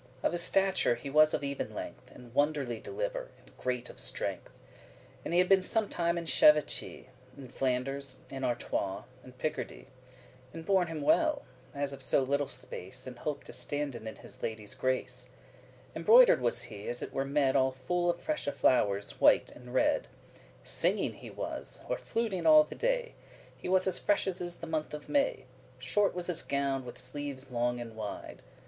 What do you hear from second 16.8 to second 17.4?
as it were a